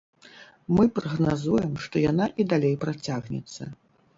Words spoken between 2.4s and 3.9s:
і далей працягнецца.